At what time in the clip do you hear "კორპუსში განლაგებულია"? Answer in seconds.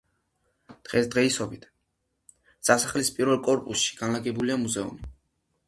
3.51-4.61